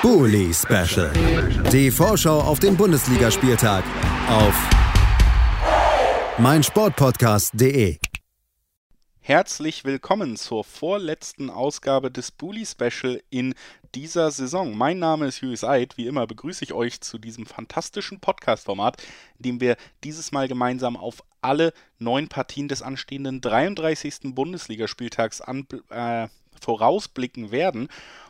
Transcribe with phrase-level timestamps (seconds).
[0.00, 1.12] Bully Special.
[1.72, 3.82] Die Vorschau auf den Bundesligaspieltag
[4.28, 4.54] auf
[6.38, 7.98] meinsportpodcast.de.
[9.18, 13.54] Herzlich willkommen zur vorletzten Ausgabe des Bully Special in
[13.96, 14.76] dieser Saison.
[14.76, 15.98] Mein Name ist Julius Eid.
[15.98, 19.02] Wie immer begrüße ich euch zu diesem fantastischen Podcast-Format,
[19.38, 24.34] in dem wir dieses Mal gemeinsam auf alle neun Partien des anstehenden 33.
[24.34, 26.28] Bundesligaspieltags an, äh,
[26.60, 27.88] vorausblicken werden.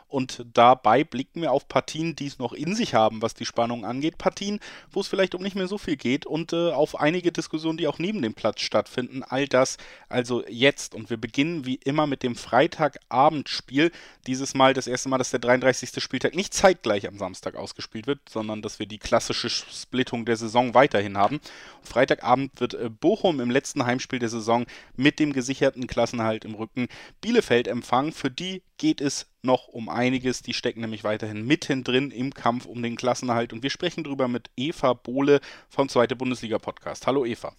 [0.09, 3.85] Und dabei blicken wir auf Partien, die es noch in sich haben, was die Spannung
[3.85, 4.17] angeht.
[4.17, 4.59] Partien,
[4.91, 7.87] wo es vielleicht um nicht mehr so viel geht und äh, auf einige Diskussionen, die
[7.87, 9.23] auch neben dem Platz stattfinden.
[9.23, 9.77] All das
[10.09, 10.95] also jetzt.
[10.95, 13.91] Und wir beginnen wie immer mit dem Freitagabendspiel.
[14.25, 16.01] Dieses Mal das erste Mal, dass der 33.
[16.01, 20.73] Spieltag nicht zeitgleich am Samstag ausgespielt wird, sondern dass wir die klassische Splittung der Saison
[20.73, 21.39] weiterhin haben.
[21.83, 24.65] Freitagabend wird äh, Bochum im letzten Heimspiel der Saison
[24.95, 26.87] mit dem gesicherten Klassenhalt im Rücken
[27.21, 28.11] Bielefeld empfangen.
[28.11, 30.41] Für die geht es noch um einiges.
[30.41, 33.53] Die stecken nämlich weiterhin mittendrin im Kampf um den Klassenerhalt.
[33.53, 37.05] Und wir sprechen darüber mit Eva Bohle vom Zweite Bundesliga Podcast.
[37.05, 37.53] Hallo Eva.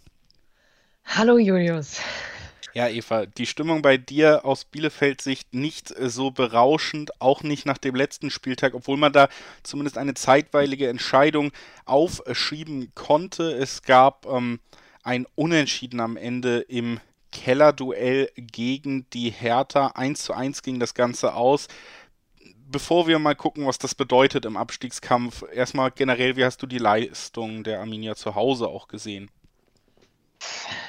[1.05, 2.01] Hallo Julius.
[2.73, 7.97] Ja, Eva, die Stimmung bei dir aus Bielefeld-Sicht nicht so berauschend, auch nicht nach dem
[7.97, 9.29] letzten Spieltag, obwohl man da
[9.65, 11.51] zumindest eine zeitweilige Entscheidung
[11.85, 13.53] aufschieben konnte.
[13.53, 14.61] Es gab ähm,
[15.03, 17.01] ein Unentschieden am Ende im
[17.33, 19.89] Kellerduell gegen die Hertha.
[19.89, 21.69] 1 zu 1 ging das Ganze aus.
[22.71, 26.79] Bevor wir mal gucken, was das bedeutet im Abstiegskampf, erstmal generell, wie hast du die
[26.79, 29.31] Leistung der Arminia zu Hause auch gesehen?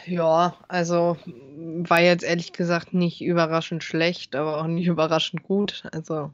[0.05, 5.83] Ja, also war jetzt ehrlich gesagt nicht überraschend schlecht, aber auch nicht überraschend gut.
[5.91, 6.31] Also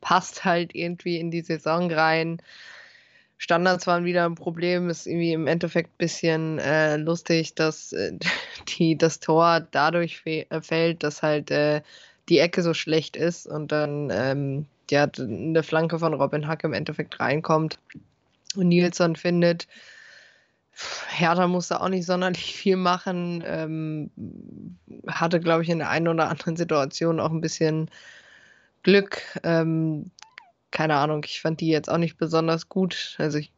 [0.00, 2.40] passt halt irgendwie in die Saison rein.
[3.38, 4.88] Standards waren wieder ein Problem.
[4.88, 8.12] Ist irgendwie im Endeffekt ein bisschen äh, lustig, dass äh,
[8.78, 11.82] die, das Tor dadurch äh, fällt, dass halt äh,
[12.28, 16.72] die Ecke so schlecht ist und dann ähm, ja, eine Flanke von Robin Hack im
[16.72, 17.78] Endeffekt reinkommt
[18.56, 19.66] und Nilsson findet.
[21.08, 23.42] Hertha musste auch nicht sonderlich viel machen.
[23.46, 24.10] Ähm,
[25.06, 27.90] hatte, glaube ich, in der einen oder anderen Situation auch ein bisschen
[28.82, 29.22] Glück.
[29.42, 30.10] Ähm,
[30.74, 33.14] keine Ahnung, ich fand die jetzt auch nicht besonders gut.
[33.18, 33.52] Also ich,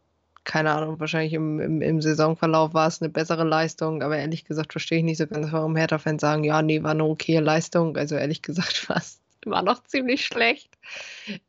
[0.45, 4.73] keine Ahnung, wahrscheinlich im, im, im Saisonverlauf war es eine bessere Leistung, aber ehrlich gesagt
[4.73, 7.97] verstehe ich nicht so ganz, warum Hertha-Fans sagen, ja, nee, war eine okaye Leistung.
[7.97, 8.89] Also ehrlich gesagt
[9.47, 10.77] war noch ziemlich schlecht.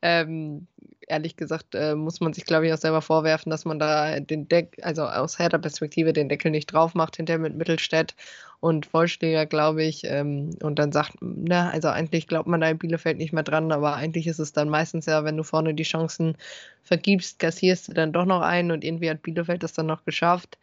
[0.00, 0.66] Ähm,
[1.06, 4.48] ehrlich gesagt äh, muss man sich, glaube ich, auch selber vorwerfen, dass man da den
[4.48, 8.14] Deck, also aus härter Perspektive den Deckel nicht drauf macht, hinterher mit Mittelstädt
[8.60, 10.02] und Vollschläger, glaube ich.
[10.04, 13.72] Ähm, und dann sagt, na, also eigentlich glaubt man da in Bielefeld nicht mehr dran,
[13.72, 16.36] aber eigentlich ist es dann meistens ja, wenn du vorne die Chancen
[16.82, 20.58] vergibst, kassierst du dann doch noch einen und irgendwie hat Bielefeld das dann noch geschafft.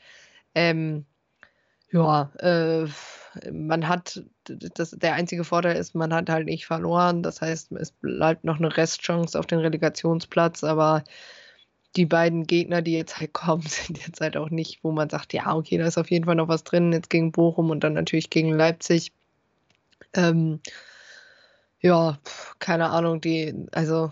[0.55, 1.05] Ähm,
[1.91, 2.87] ja, äh,
[3.51, 7.23] man hat, das, der einzige Vorteil ist, man hat halt nicht verloren.
[7.23, 11.03] Das heißt, es bleibt noch eine Restchance auf den Relegationsplatz, aber
[11.95, 15.33] die beiden Gegner, die jetzt halt kommen, sind jetzt halt auch nicht, wo man sagt,
[15.33, 17.93] ja, okay, da ist auf jeden Fall noch was drin, jetzt gegen Bochum und dann
[17.93, 19.11] natürlich gegen Leipzig.
[20.13, 20.59] Ähm,
[21.81, 22.17] ja,
[22.59, 24.09] keine Ahnung, die, also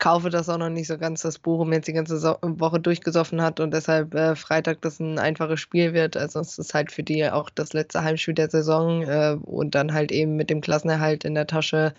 [0.00, 3.42] kaufe das auch noch nicht so ganz, dass Bochum jetzt die ganze so Woche durchgesoffen
[3.42, 6.16] hat und deshalb äh, Freitag das ein einfaches Spiel wird.
[6.16, 9.92] Also es ist halt für die auch das letzte Heimspiel der Saison äh, und dann
[9.92, 11.94] halt eben mit dem Klassenerhalt in der Tasche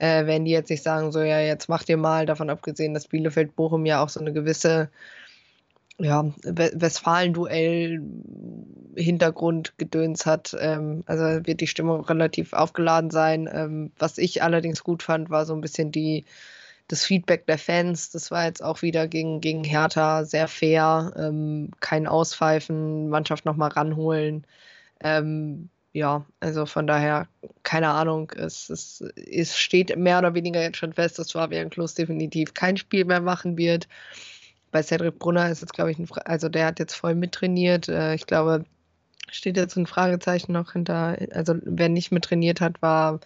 [0.00, 3.06] äh, werden die jetzt nicht sagen, so ja, jetzt macht ihr mal, davon abgesehen, dass
[3.06, 4.90] Bielefeld Bochum ja auch so eine gewisse
[5.98, 8.00] ja, Westfalen-Duell
[8.96, 10.56] Hintergrundgedöns hat.
[10.58, 13.48] Ähm, also wird die Stimmung relativ aufgeladen sein.
[13.52, 16.24] Ähm, was ich allerdings gut fand, war so ein bisschen die
[16.88, 21.12] das Feedback der Fans, das war jetzt auch wieder gegen, gegen Hertha sehr fair.
[21.16, 24.44] Ähm, kein Auspfeifen, Mannschaft nochmal ranholen.
[25.92, 27.26] Ja, also von daher,
[27.62, 31.94] keine Ahnung, es, es, es steht mehr oder weniger jetzt schon fest, dass Fabian Klos
[31.94, 33.88] definitiv kein Spiel mehr machen wird.
[34.70, 37.88] Bei Cedric Brunner ist jetzt, glaube ich, ein, also der hat jetzt voll mittrainiert.
[37.88, 38.64] Äh, ich glaube,
[39.30, 43.20] steht jetzt ein Fragezeichen noch hinter, also wer nicht mittrainiert hat, war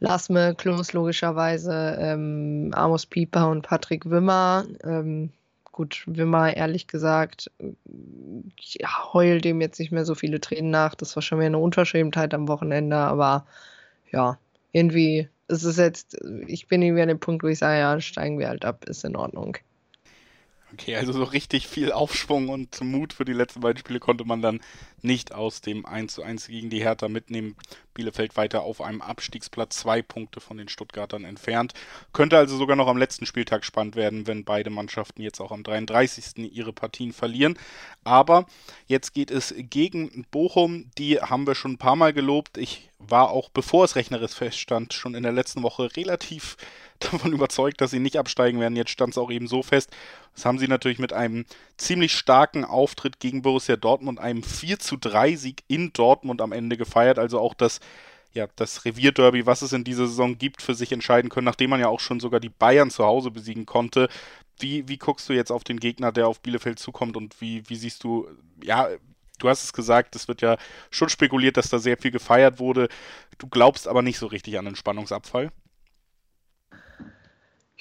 [0.00, 4.64] Lasme, Klos logischerweise, ähm, Amos Pieper und Patrick Wimmer.
[4.82, 5.30] Ähm,
[5.72, 7.50] gut, Wimmer, ehrlich gesagt,
[8.56, 8.78] ich
[9.12, 10.94] heul dem jetzt nicht mehr so viele Tränen nach.
[10.94, 13.46] Das war schon mehr eine Unverschämtheit am Wochenende, aber
[14.10, 14.38] ja,
[14.72, 16.16] irgendwie ist es jetzt,
[16.46, 19.04] ich bin irgendwie an dem Punkt, wo ich sage, ja, steigen wir halt ab, ist
[19.04, 19.56] in Ordnung.
[20.72, 24.40] Okay, also so richtig viel Aufschwung und Mut für die letzten beiden Spiele konnte man
[24.40, 24.60] dann
[25.02, 27.56] nicht aus dem 1 zu 1 gegen die Hertha mitnehmen.
[27.92, 31.74] Bielefeld weiter auf einem Abstiegsplatz, zwei Punkte von den Stuttgartern entfernt.
[32.14, 35.62] Könnte also sogar noch am letzten Spieltag spannend werden, wenn beide Mannschaften jetzt auch am
[35.62, 36.50] 33.
[36.54, 37.58] ihre Partien verlieren.
[38.02, 38.46] Aber
[38.86, 40.90] jetzt geht es gegen Bochum.
[40.96, 42.56] Die haben wir schon ein paar Mal gelobt.
[42.56, 46.56] Ich war auch, bevor es rechnerisch feststand, schon in der letzten Woche relativ
[47.12, 48.76] davon überzeugt, dass sie nicht absteigen werden.
[48.76, 49.90] Jetzt stand es auch eben so fest.
[50.34, 51.44] Das haben sie natürlich mit einem
[51.76, 56.76] ziemlich starken Auftritt gegen Borussia Dortmund, einem 4 zu 3 Sieg in Dortmund am Ende
[56.76, 57.18] gefeiert.
[57.18, 57.80] Also auch das,
[58.32, 61.80] ja, das Revierderby, was es in dieser Saison gibt, für sich entscheiden können, nachdem man
[61.80, 64.08] ja auch schon sogar die Bayern zu Hause besiegen konnte.
[64.58, 67.76] Wie, wie guckst du jetzt auf den Gegner, der auf Bielefeld zukommt und wie, wie
[67.76, 68.28] siehst du,
[68.62, 68.88] ja,
[69.38, 70.56] du hast es gesagt, es wird ja
[70.90, 72.88] schon spekuliert, dass da sehr viel gefeiert wurde.
[73.38, 75.50] Du glaubst aber nicht so richtig an den Spannungsabfall.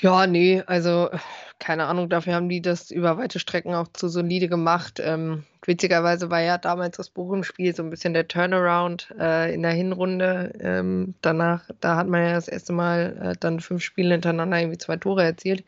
[0.01, 1.09] Ja, nee, also
[1.59, 4.99] keine Ahnung, dafür haben die das über weite Strecken auch zu solide gemacht.
[5.03, 9.71] Ähm, witzigerweise war ja damals das Bochum-Spiel so ein bisschen der Turnaround äh, in der
[9.73, 10.53] Hinrunde.
[10.59, 14.79] Ähm, danach, da hat man ja das erste Mal äh, dann fünf Spiele hintereinander irgendwie
[14.79, 15.63] zwei Tore erzielt.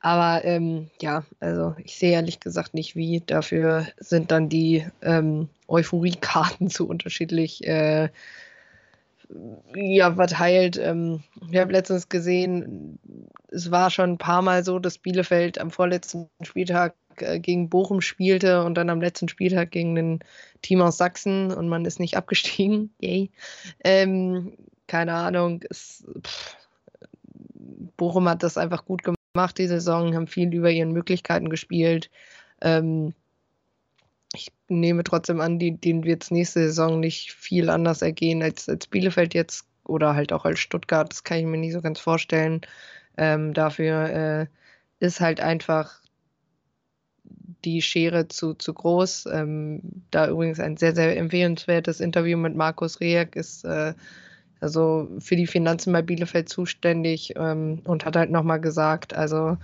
[0.00, 3.22] Aber ähm, ja, also ich sehe ehrlich gesagt nicht wie.
[3.24, 8.10] Dafür sind dann die ähm, Euphorie-Karten zu unterschiedlich äh,
[9.74, 10.78] ja, verteilt.
[10.78, 12.98] Ähm, ich habe letztens gesehen,
[13.48, 18.00] es war schon ein paar Mal so, dass Bielefeld am vorletzten Spieltag äh, gegen Bochum
[18.00, 20.20] spielte und dann am letzten Spieltag gegen ein
[20.62, 22.90] Team aus Sachsen und man ist nicht abgestiegen.
[23.00, 23.30] Yay.
[23.84, 25.62] Ähm, keine Ahnung.
[25.68, 26.56] Es, pff,
[27.96, 32.10] Bochum hat das einfach gut gemacht die Saison, haben viel über ihren Möglichkeiten gespielt.
[32.60, 33.14] Ähm,
[34.68, 38.86] nehme trotzdem an, die, denen wird es nächste Saison nicht viel anders ergehen als, als
[38.86, 41.10] Bielefeld jetzt oder halt auch als Stuttgart.
[41.10, 42.60] Das kann ich mir nicht so ganz vorstellen.
[43.16, 44.46] Ähm, dafür äh,
[45.04, 46.00] ist halt einfach
[47.64, 49.26] die Schere zu, zu groß.
[49.32, 49.80] Ähm,
[50.10, 53.94] da übrigens ein sehr, sehr empfehlenswertes Interview mit Markus Rehek ist äh,
[54.60, 59.56] also für die Finanzen bei Bielefeld zuständig ähm, und hat halt nochmal gesagt, also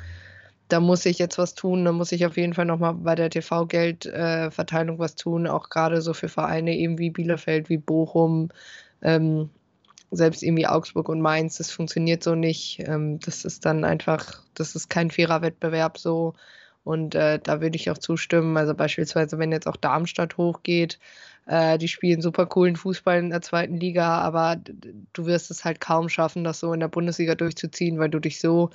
[0.69, 3.31] da muss ich jetzt was tun, da muss ich auf jeden Fall nochmal bei der
[3.31, 8.49] TV-Geldverteilung äh, was tun, auch gerade so für Vereine eben wie Bielefeld, wie Bochum,
[9.03, 9.51] ähm,
[10.11, 12.81] selbst irgendwie Augsburg und Mainz, das funktioniert so nicht.
[12.87, 16.35] Ähm, das ist dann einfach, das ist kein fairer Wettbewerb so.
[16.85, 18.57] Und äh, da würde ich auch zustimmen.
[18.57, 20.99] Also beispielsweise, wenn jetzt auch Darmstadt hochgeht,
[21.47, 24.57] äh, die spielen super coolen Fußball in der zweiten Liga, aber
[25.13, 28.41] du wirst es halt kaum schaffen, das so in der Bundesliga durchzuziehen, weil du dich
[28.41, 28.71] so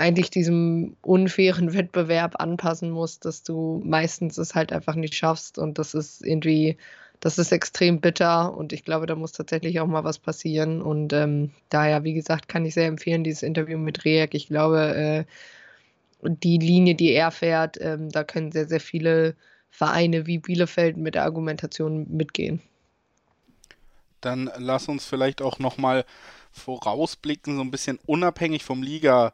[0.00, 5.78] eigentlich diesem unfairen Wettbewerb anpassen musst, dass du meistens es halt einfach nicht schaffst und
[5.78, 6.76] das ist irgendwie,
[7.20, 11.12] das ist extrem bitter und ich glaube, da muss tatsächlich auch mal was passieren und
[11.12, 14.34] ähm, daher, wie gesagt, kann ich sehr empfehlen, dieses Interview mit Reak.
[14.34, 15.24] Ich glaube, äh,
[16.22, 19.34] die Linie, die er fährt, ähm, da können sehr, sehr viele
[19.70, 22.60] Vereine wie Bielefeld mit der Argumentation mitgehen.
[24.20, 26.04] Dann lass uns vielleicht auch nochmal
[26.52, 29.32] vorausblicken, so ein bisschen unabhängig vom Liga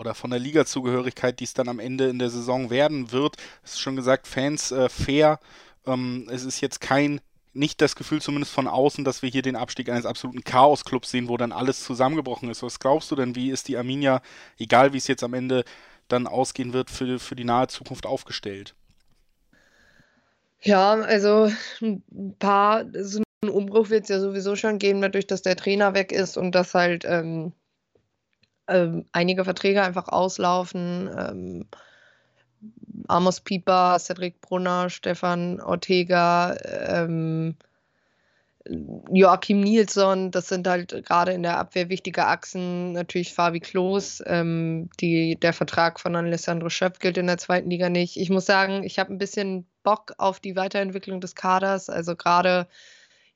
[0.00, 3.36] oder von der Liga-Zugehörigkeit, die es dann am Ende in der Saison werden wird.
[3.62, 5.38] Es ist schon gesagt, Fans äh, fair.
[5.86, 7.20] Ähm, es ist jetzt kein,
[7.52, 11.28] nicht das Gefühl zumindest von außen, dass wir hier den Abstieg eines absoluten Chaos-Clubs sehen,
[11.28, 12.62] wo dann alles zusammengebrochen ist.
[12.62, 14.22] Was glaubst du denn, wie ist die Arminia,
[14.58, 15.64] egal wie es jetzt am Ende
[16.08, 18.74] dann ausgehen wird, für, für die nahe Zukunft aufgestellt?
[20.62, 21.52] Ja, also
[21.82, 25.94] ein paar, so einen Umbruch wird es ja sowieso schon geben, dadurch, dass der Trainer
[25.94, 27.52] weg ist und dass halt ähm,
[28.70, 31.10] ähm, einige Verträge einfach auslaufen.
[31.16, 31.66] Ähm,
[33.08, 36.56] Amos Pieper, Cedric Brunner, Stefan Ortega,
[36.86, 37.56] ähm,
[39.10, 42.92] Joachim Nilsson, das sind halt gerade in der Abwehr wichtige Achsen.
[42.92, 47.88] Natürlich Fabi Klos, ähm, die, der Vertrag von Alessandro Schöpf gilt in der zweiten Liga
[47.88, 48.18] nicht.
[48.18, 51.88] Ich muss sagen, ich habe ein bisschen Bock auf die Weiterentwicklung des Kaders.
[51.88, 52.68] Also gerade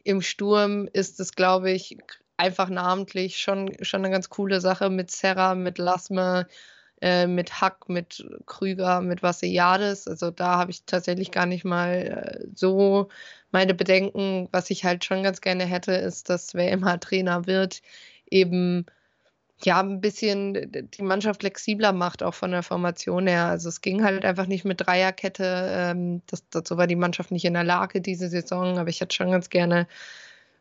[0.04, 1.96] im Sturm ist es, glaube ich,
[2.36, 6.46] einfach namentlich schon, schon eine ganz coole Sache mit Serra, mit Lasme,
[7.00, 10.08] äh, mit Hack, mit Krüger, mit Vassiliades.
[10.08, 13.08] Also da habe ich tatsächlich gar nicht mal äh, so
[13.50, 14.48] meine Bedenken.
[14.52, 17.82] Was ich halt schon ganz gerne hätte, ist, dass wer immer Trainer wird,
[18.30, 18.86] eben
[19.62, 20.54] ja, ein bisschen
[20.90, 23.46] die Mannschaft flexibler macht, auch von der Formation her.
[23.46, 25.68] Also es ging halt einfach nicht mit Dreierkette.
[25.70, 29.14] Ähm, das, dazu war die Mannschaft nicht in der Lage diese Saison, aber ich hätte
[29.14, 29.86] schon ganz gerne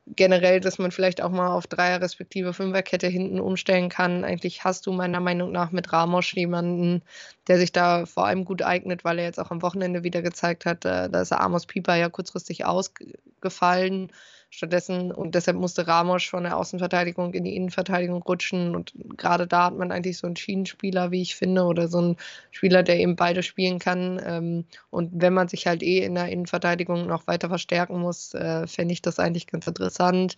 [0.08, 4.24] generell, dass man vielleicht auch mal auf Dreier- respektive Fünferkette hinten umstellen kann.
[4.24, 7.02] Eigentlich hast du meiner Meinung nach mit Ramos jemanden,
[7.48, 10.66] der sich da vor allem gut eignet, weil er jetzt auch am Wochenende wieder gezeigt
[10.66, 14.12] hat, äh, da ist Amos Pieper ja kurzfristig ausgefallen.
[14.56, 18.76] Stattdessen, und deshalb musste Ramos von der Außenverteidigung in die Innenverteidigung rutschen.
[18.76, 22.18] Und gerade da hat man eigentlich so einen Schienenspieler, wie ich finde, oder so einen
[22.52, 24.22] Spieler, der eben beide spielen kann.
[24.24, 28.68] Ähm, und wenn man sich halt eh in der Innenverteidigung noch weiter verstärken muss, äh,
[28.68, 30.36] fände ich das eigentlich ganz interessant.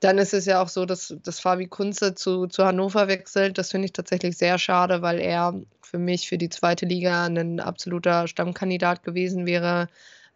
[0.00, 3.56] Dann ist es ja auch so, dass, dass Fabi Kunze zu, zu Hannover wechselt.
[3.56, 7.60] Das finde ich tatsächlich sehr schade, weil er für mich für die zweite Liga ein
[7.60, 9.86] absoluter Stammkandidat gewesen wäre.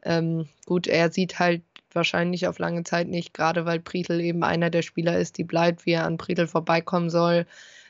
[0.05, 1.63] Ähm, gut, er sieht halt
[1.97, 5.87] wahrscheinlich auf lange Zeit nicht, gerade weil Prietl eben einer der Spieler ist, die bleibt,
[5.87, 7.47] wie er an Prietl vorbeikommen soll.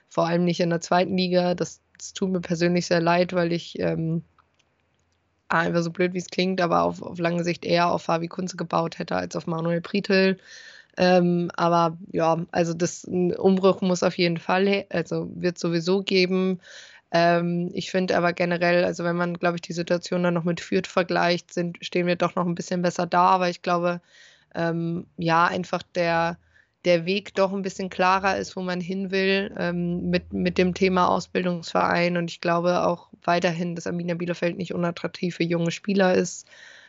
[0.09, 1.55] Vor allem nicht in der zweiten Liga.
[1.55, 4.23] Das, das tut mir persönlich sehr leid, weil ich ähm,
[5.49, 8.57] einfach so blöd wie es klingt, aber auf, auf lange Sicht eher auf Fabi Kunze
[8.57, 10.39] gebaut hätte als auf Manuel Prietl.
[10.97, 16.61] Ähm, aber ja, also das Umbruch muss auf jeden Fall, also wird sowieso geben.
[17.13, 20.61] Ähm, ich finde aber generell, also wenn man, glaube ich, die Situation dann noch mit
[20.61, 23.27] Fürth vergleicht, sind, stehen wir doch noch ein bisschen besser da.
[23.27, 24.01] Aber ich glaube,
[24.55, 26.39] ähm, ja, einfach der,
[26.85, 30.75] der Weg doch ein bisschen klarer ist, wo man hin will ähm, mit, mit dem
[30.75, 32.17] Thema Ausbildungsverein.
[32.17, 36.47] Und ich glaube auch weiterhin, dass Arminia Bielefeld nicht unattraktiv für junge Spieler ist.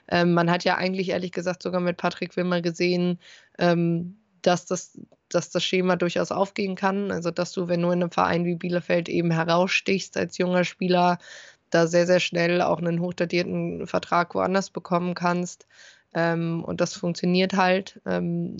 [0.10, 3.20] Ähm, man hat ja eigentlich ehrlich gesagt sogar mit Patrick Wimmer gesehen,
[3.60, 7.12] ähm, dass, das, dass das Schema durchaus aufgehen kann.
[7.12, 11.18] Also dass du, wenn du in einem Verein wie Bielefeld eben herausstichst als junger Spieler,
[11.70, 15.68] da sehr, sehr schnell auch einen hochdatierten Vertrag woanders bekommen kannst.
[16.14, 18.00] Ähm, und das funktioniert halt.
[18.06, 18.58] Ähm,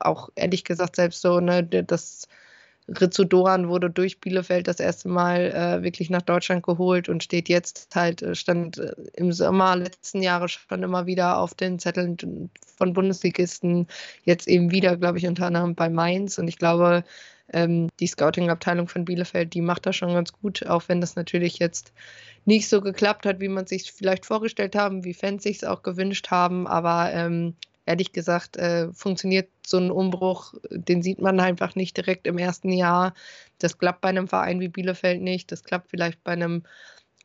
[0.00, 2.28] auch ehrlich gesagt, selbst so, ne, das
[2.88, 7.48] Rizzo Doran wurde durch Bielefeld das erste Mal äh, wirklich nach Deutschland geholt und steht
[7.48, 12.16] jetzt halt, äh, stand äh, im Sommer letzten Jahres schon immer wieder auf den Zetteln
[12.76, 13.88] von Bundesligisten,
[14.24, 16.38] jetzt eben wieder, glaube ich, unter anderem bei Mainz.
[16.38, 17.02] Und ich glaube,
[17.52, 21.58] ähm, die Scouting-Abteilung von Bielefeld, die macht das schon ganz gut, auch wenn das natürlich
[21.58, 21.92] jetzt
[22.44, 25.82] nicht so geklappt hat, wie man sich vielleicht vorgestellt haben, wie Fans sich es auch
[25.82, 26.68] gewünscht haben.
[26.68, 27.54] Aber ähm,
[27.86, 32.72] ehrlich gesagt, äh, funktioniert so ein Umbruch, den sieht man einfach nicht direkt im ersten
[32.72, 33.14] Jahr.
[33.58, 36.64] Das klappt bei einem Verein wie Bielefeld nicht, das klappt vielleicht bei einem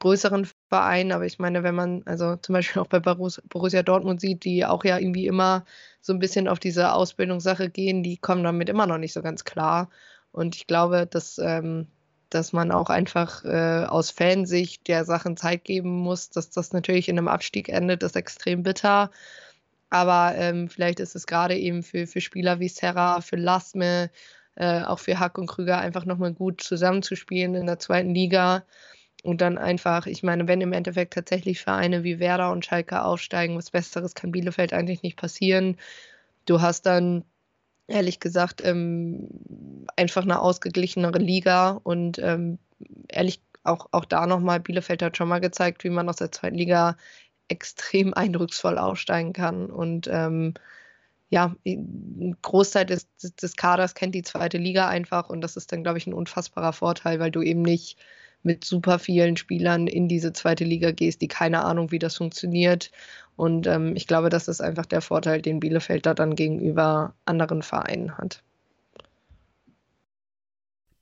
[0.01, 4.43] größeren Verein, aber ich meine, wenn man also zum Beispiel auch bei Borussia Dortmund sieht,
[4.43, 5.63] die auch ja irgendwie immer
[6.01, 9.43] so ein bisschen auf diese Ausbildungssache gehen, die kommen damit immer noch nicht so ganz
[9.45, 9.89] klar.
[10.31, 11.87] Und ich glaube, dass, ähm,
[12.29, 17.07] dass man auch einfach äh, aus Fansicht der Sachen Zeit geben muss, dass das natürlich
[17.07, 19.11] in einem Abstieg endet, ist extrem bitter.
[19.91, 24.09] Aber ähm, vielleicht ist es gerade eben für, für Spieler wie Serra, für Lasme,
[24.55, 28.63] äh, auch für Hack und Krüger einfach nochmal gut zusammenzuspielen in der zweiten Liga.
[29.23, 33.57] Und dann einfach, ich meine, wenn im Endeffekt tatsächlich Vereine wie Werder und Schalke aufsteigen,
[33.57, 35.77] was Besseres kann Bielefeld eigentlich nicht passieren.
[36.45, 37.25] Du hast dann
[37.87, 39.27] ehrlich gesagt ähm,
[39.97, 42.59] einfach eine ausgeglichenere Liga und ähm,
[43.09, 46.57] ehrlich auch, auch da nochmal, Bielefeld hat schon mal gezeigt, wie man aus der zweiten
[46.57, 46.95] Liga
[47.51, 49.69] extrem eindrucksvoll aufsteigen kann.
[49.69, 50.55] Und ähm,
[51.29, 55.83] ja, ein Großteil des, des Kaders kennt die zweite Liga einfach und das ist dann,
[55.83, 57.97] glaube ich, ein unfassbarer Vorteil, weil du eben nicht
[58.43, 62.91] mit super vielen Spielern in diese zweite Liga gehst, die keine Ahnung, wie das funktioniert.
[63.35, 67.61] Und ähm, ich glaube, das ist einfach der Vorteil, den Bielefeld da dann gegenüber anderen
[67.61, 68.43] Vereinen hat.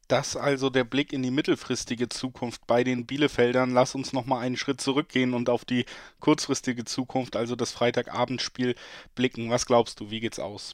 [0.10, 3.72] Das also der Blick in die mittelfristige Zukunft bei den Bielefeldern.
[3.72, 5.86] Lass uns nochmal einen Schritt zurückgehen und auf die
[6.20, 8.74] kurzfristige Zukunft, also das Freitagabendspiel,
[9.14, 9.52] blicken.
[9.52, 10.74] Was glaubst du, wie geht's aus?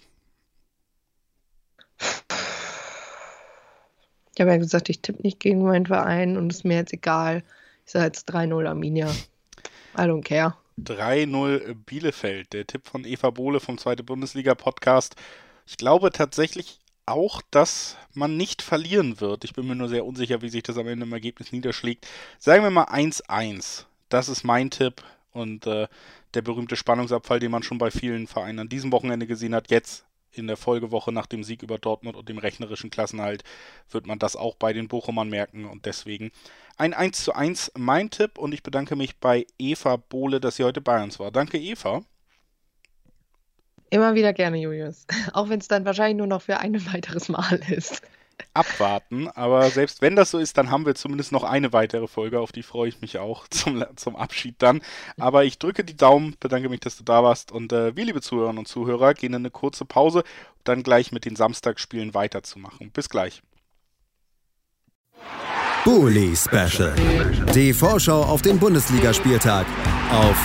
[4.34, 6.94] Ich habe ja gesagt, ich tippe nicht gegen meinen Verein und es ist mir jetzt
[6.94, 7.44] egal.
[7.86, 9.12] Ich sage jetzt 3-0 Arminia.
[9.98, 10.56] I don't care.
[10.82, 15.18] 3-0 Bielefeld, der Tipp von Eva Bohle vom Zweite Bundesliga-Podcast.
[15.66, 19.44] Ich glaube tatsächlich auch, dass man nicht verlieren wird.
[19.44, 22.08] Ich bin mir nur sehr unsicher, wie sich das am Ende im Ergebnis niederschlägt.
[22.40, 23.86] Sagen wir mal 1-1.
[24.10, 25.04] Das ist mein Tipp.
[25.32, 25.88] Und äh,
[26.34, 30.06] der berühmte Spannungsabfall, den man schon bei vielen Vereinen an diesem Wochenende gesehen hat, jetzt
[30.32, 33.44] in der Folgewoche nach dem Sieg über Dortmund und dem rechnerischen Klassenhalt,
[33.90, 35.66] wird man das auch bei den Bochumern merken.
[35.66, 36.32] Und deswegen
[36.78, 38.38] ein 1 zu 1 mein Tipp.
[38.38, 41.32] Und ich bedanke mich bei Eva Bohle, dass sie heute bei uns war.
[41.32, 42.04] Danke, Eva.
[43.90, 45.06] Immer wieder gerne, Julius.
[45.34, 48.02] Auch wenn es dann wahrscheinlich nur noch für ein weiteres Mal ist.
[48.54, 52.42] Abwarten, aber selbst wenn das so ist, dann haben wir zumindest noch eine weitere Folge,
[52.42, 54.82] auf die freue ich mich auch zum, zum Abschied dann.
[55.18, 58.22] Aber ich drücke die Daumen, bedanke mich, dass du da warst und äh, wir, liebe
[58.22, 62.92] Zuhörerinnen und Zuhörer, gehen in eine kurze Pause, um dann gleich mit den Samstagsspielen weiterzumachen.
[62.92, 63.42] Bis gleich.
[65.86, 66.94] Bully Special.
[67.54, 69.66] Die Vorschau auf den Bundesligaspieltag
[70.12, 70.45] auf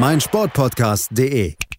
[0.00, 1.69] meinsportpodcast.de